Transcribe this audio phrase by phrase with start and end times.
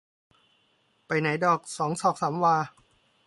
[1.07, 2.55] ไปไหนดอก สองศอกสามวา